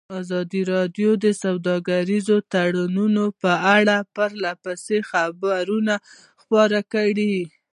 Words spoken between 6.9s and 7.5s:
کړي.